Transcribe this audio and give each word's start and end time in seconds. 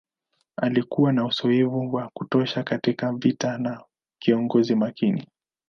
Alikuwa 0.57 1.13
na 1.13 1.25
uzoefu 1.25 1.93
wa 1.93 2.09
kutosha 2.13 2.63
katika 2.63 3.13
vita 3.13 3.57
na 3.57 3.83
kiongozi 4.21 4.75
makini. 4.75 5.27